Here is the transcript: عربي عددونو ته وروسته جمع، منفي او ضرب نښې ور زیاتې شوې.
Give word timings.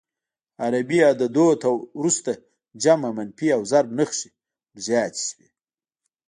عربي 0.63 0.99
عددونو 1.07 1.59
ته 1.61 1.69
وروسته 1.99 2.33
جمع، 2.83 3.09
منفي 3.17 3.47
او 3.57 3.61
ضرب 3.71 3.89
نښې 3.97 4.29
ور 4.33 4.79
زیاتې 4.85 5.21
شوې. 5.27 5.47